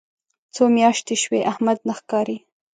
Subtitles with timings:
[0.53, 2.37] څو میاشتې شوې احمد نه ښکاري.